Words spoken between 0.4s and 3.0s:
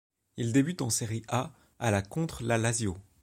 débute en Serie A à la contre la Lazio.